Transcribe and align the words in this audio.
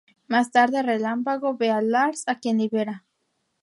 Más 0.27 0.49
tarde 0.51 0.81
Relámpago 0.81 1.55
ve 1.57 1.69
a 1.69 1.79
Lars, 1.79 2.23
a 2.27 2.39
quien 2.39 2.57
libera. 2.57 3.03